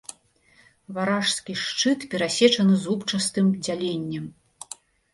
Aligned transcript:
Варажскі 0.95 1.51
шчыт 1.65 2.07
перасечаны 2.15 2.75
зубчастым 2.87 3.55
дзяленнем. 3.63 4.25